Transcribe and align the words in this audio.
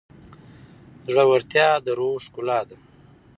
زړورتیا 1.11 1.69
د 1.85 1.87
روح 1.99 2.15
ښکلا 2.25 2.59
ده. 2.69 2.77